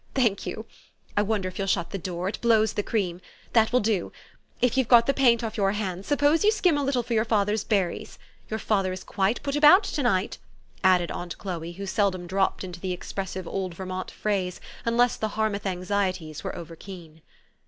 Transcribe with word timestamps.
Thank 0.15 0.47
you. 0.47 0.65
I 1.15 1.21
wonder 1.21 1.47
if 1.47 1.59
you'll 1.59 1.67
shut 1.67 1.91
the 1.91 1.99
door 1.99 2.27
it 2.27 2.41
blows 2.41 2.73
the 2.73 2.81
cream. 2.81 3.21
That 3.53 3.71
will 3.71 3.81
do. 3.81 4.11
If 4.59 4.75
you've 4.75 4.87
got 4.87 5.05
the 5.05 5.13
paint 5.13 5.43
off 5.43 5.53
3 5.53 5.57
T 5.57 5.63
our 5.65 5.71
hands, 5.73 6.07
suppose 6.07 6.43
you 6.43 6.51
skim 6.51 6.75
a 6.75 6.83
little 6.83 7.03
for 7.03 7.13
your 7.13 7.23
father's 7.23 7.63
berries. 7.63 8.17
Your 8.49 8.57
father 8.57 8.91
is 8.93 9.03
quite 9.03 9.43
put 9.43 9.55
about, 9.55 9.83
to 9.83 10.01
night," 10.01 10.39
added 10.83 11.11
aunt 11.11 11.37
Chloe, 11.37 11.73
who 11.73 11.85
seldom 11.85 12.25
dropped 12.25 12.63
into 12.63 12.79
the 12.79 12.93
expressive 12.93 13.47
old 13.47 13.75
Vermont 13.75 14.09
phrase 14.09 14.59
un 14.87 14.97
less 14.97 15.17
the 15.17 15.35
Harmouth 15.37 15.67
anxieties 15.67 16.43
were 16.43 16.55
over 16.55 16.75
keen. 16.75 17.21